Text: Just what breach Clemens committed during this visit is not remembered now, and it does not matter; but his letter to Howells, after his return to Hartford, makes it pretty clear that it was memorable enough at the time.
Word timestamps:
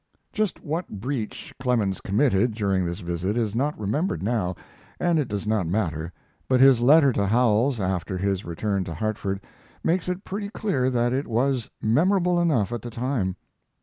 Just 0.33 0.63
what 0.63 0.87
breach 0.99 1.53
Clemens 1.59 2.01
committed 2.01 2.55
during 2.55 2.85
this 2.87 3.01
visit 3.01 3.37
is 3.37 3.53
not 3.53 3.79
remembered 3.79 4.23
now, 4.23 4.55
and 4.99 5.19
it 5.19 5.27
does 5.27 5.45
not 5.45 5.67
matter; 5.67 6.11
but 6.47 6.59
his 6.59 6.79
letter 6.79 7.13
to 7.13 7.27
Howells, 7.27 7.79
after 7.79 8.17
his 8.17 8.43
return 8.43 8.83
to 8.85 8.95
Hartford, 8.95 9.41
makes 9.83 10.09
it 10.09 10.23
pretty 10.25 10.49
clear 10.49 10.89
that 10.89 11.13
it 11.13 11.27
was 11.27 11.69
memorable 11.83 12.41
enough 12.41 12.71
at 12.71 12.81
the 12.81 12.89
time. 12.89 13.35